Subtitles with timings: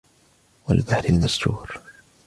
[0.67, 1.81] والبحر المسجور